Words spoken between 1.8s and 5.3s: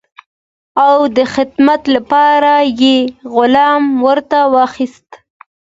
لپاره یې غلام ورته واخیست.